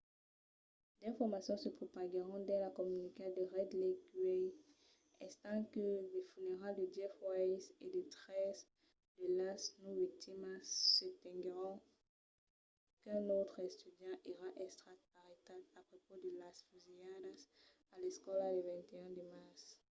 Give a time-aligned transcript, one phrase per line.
[0.99, 4.45] d'informacions se propaguèron dins la comunitat de red lake uèi
[5.27, 8.55] estent que las funeralhas de jeff weise e de tres
[9.19, 10.63] de las nòu victimas
[10.95, 11.75] se tenguèron
[13.03, 17.41] qu'un autre estudiant èra estat arrestat a prepaus de las fusilhadas
[17.93, 19.61] a l'escòla del 21 de març